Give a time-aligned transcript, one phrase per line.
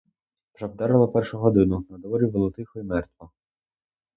[0.53, 3.31] Вже вдарило першу годину, надворі було тихо й мертво.